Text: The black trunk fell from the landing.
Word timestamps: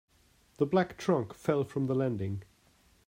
The 0.57 0.65
black 0.65 0.97
trunk 0.97 1.31
fell 1.35 1.63
from 1.63 1.85
the 1.85 1.93
landing. 1.93 2.41